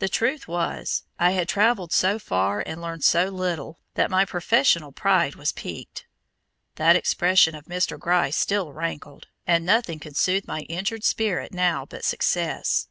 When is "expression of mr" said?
6.96-7.96